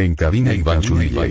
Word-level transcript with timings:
En 0.00 0.14
cabina 0.14 0.54
Iván 0.54 0.82
Zunilla. 0.82 1.26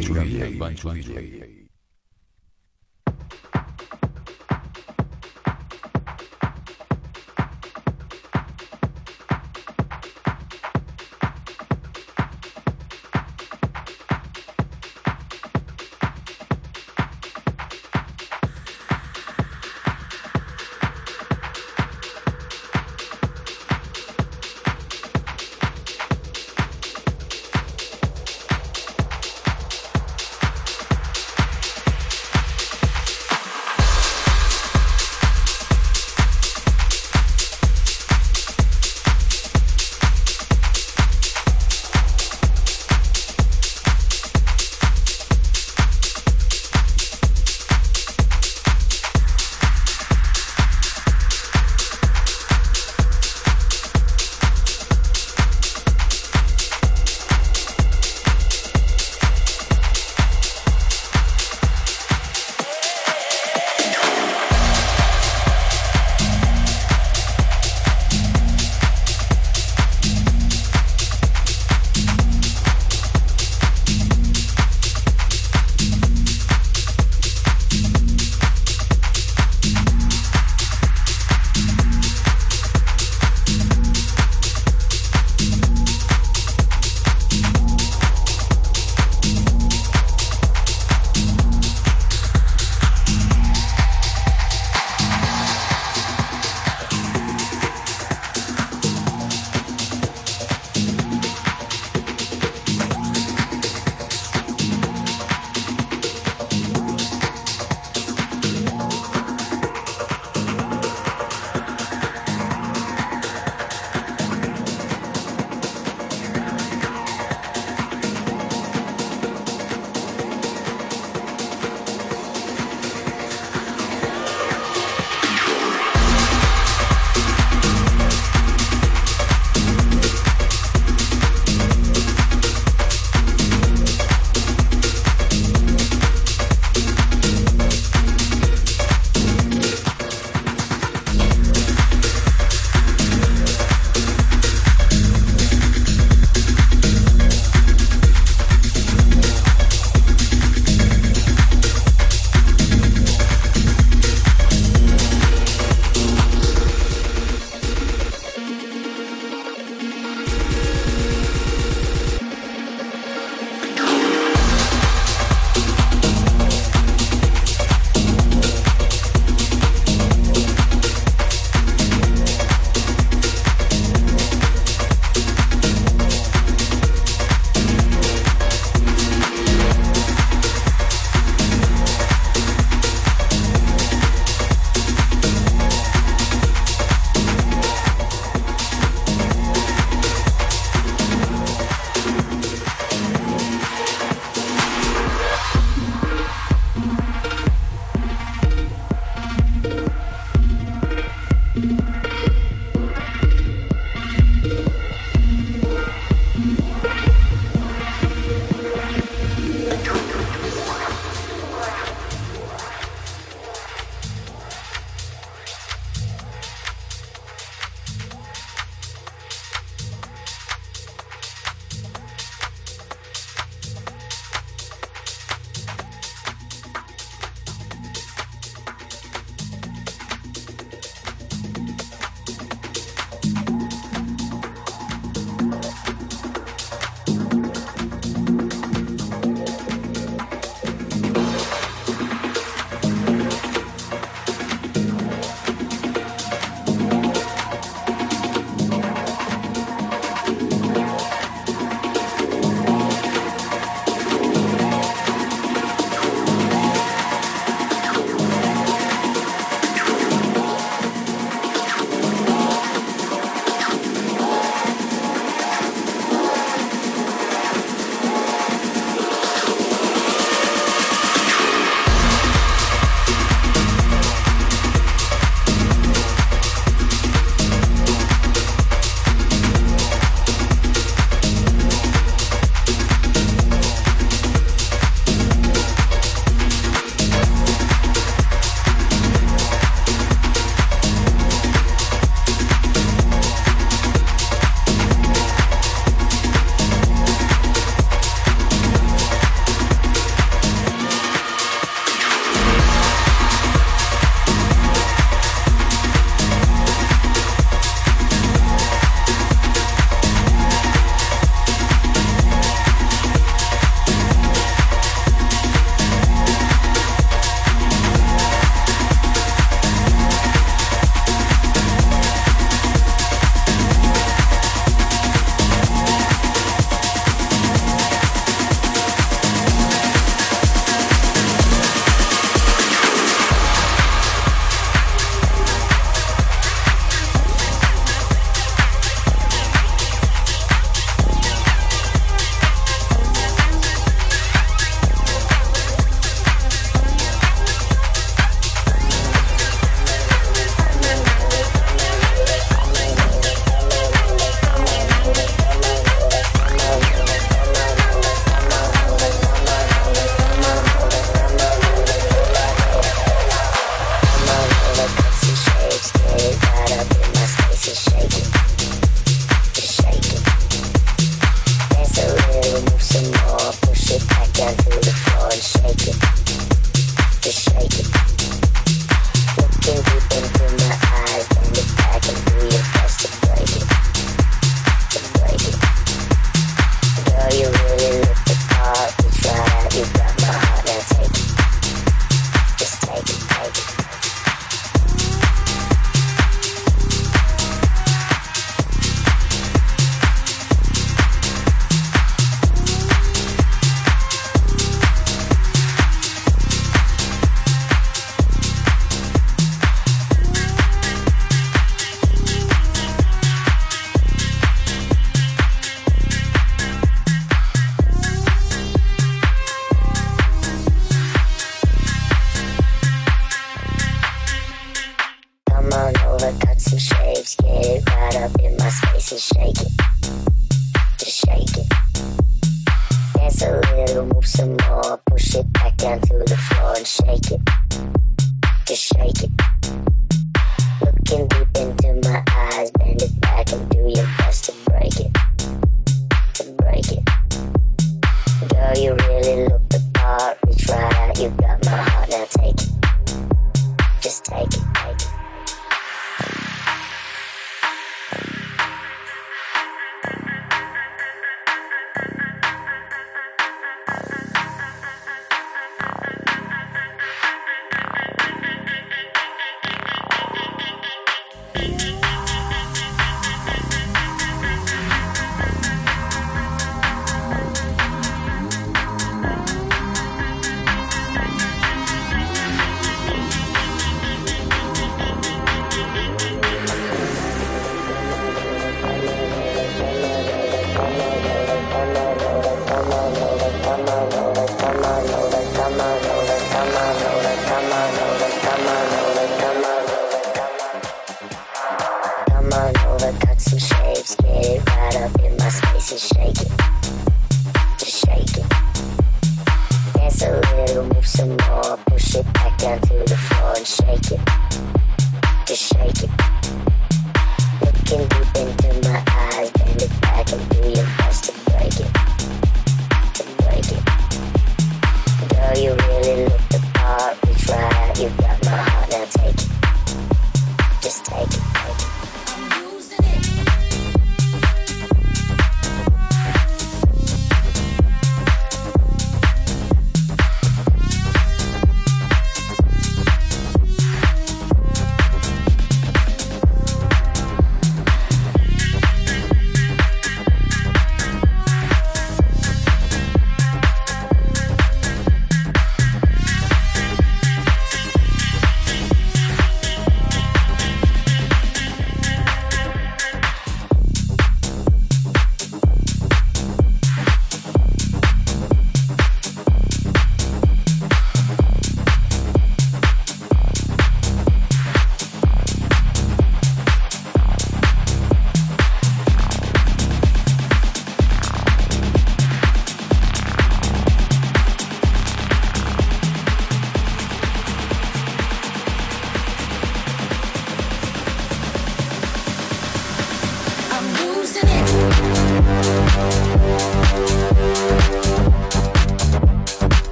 just 454.09 454.25
take 454.25 454.47
it. 454.56 454.79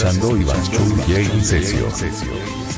escuchando 0.00 0.34
Iván 0.34 0.62
Chul 0.70 0.94
y 1.08 1.44
Cesio. 1.44 2.69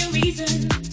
a 0.00 0.10
reason. 0.10 0.87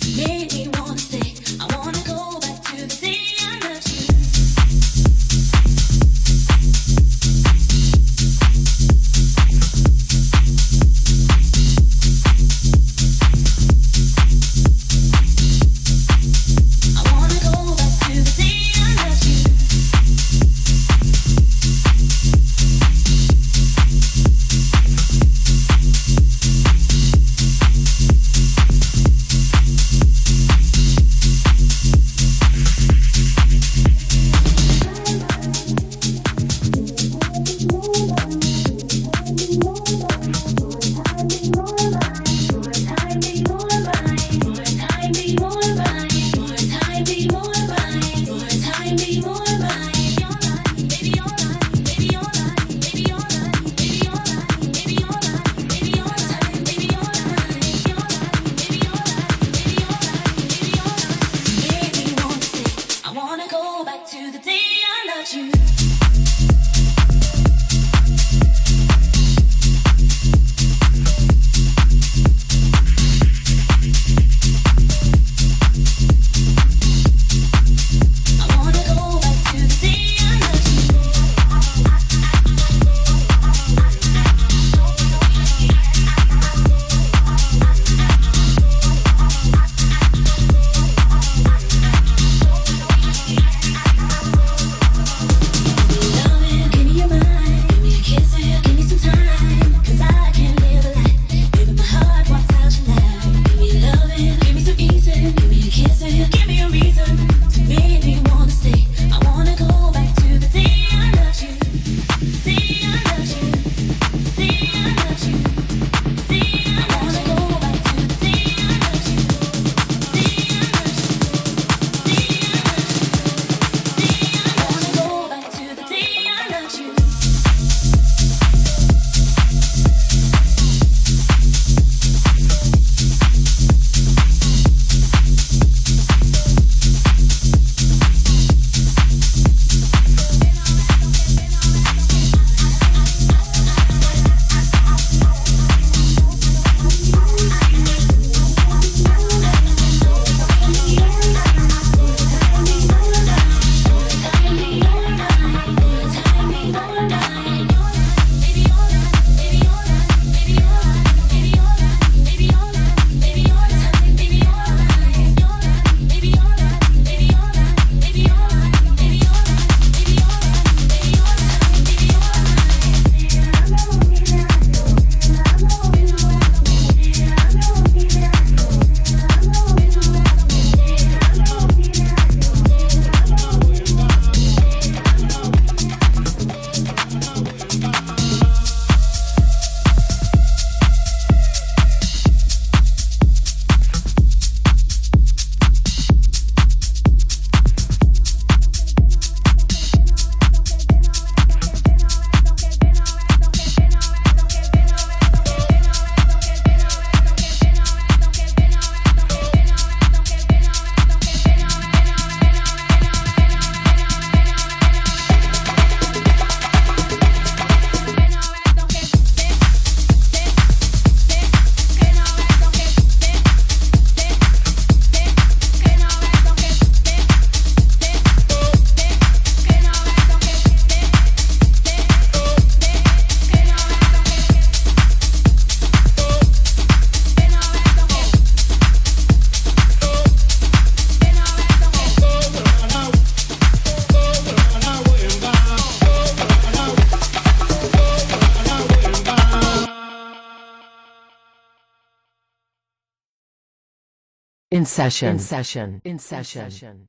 In 254.85 254.89
session. 254.89 255.29
In 255.29 255.39
session. 255.39 256.01
In 256.05 256.19
session. 256.19 257.07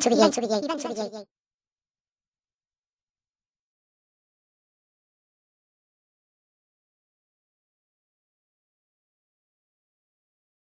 to 0.00 0.08
the 0.08 0.14
gate, 0.14 0.32
to 0.32 0.40
the 0.40 0.46
gate, 0.46 0.62
to 0.62 0.88
the 0.88 0.94
gate. 0.94 1.26